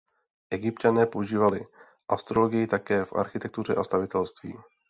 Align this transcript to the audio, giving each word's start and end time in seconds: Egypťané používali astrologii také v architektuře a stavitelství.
Egypťané 0.57 1.03
používali 1.15 1.59
astrologii 2.09 2.65
také 2.67 3.05
v 3.05 3.13
architektuře 3.15 3.75
a 3.75 3.83
stavitelství. 3.83 4.55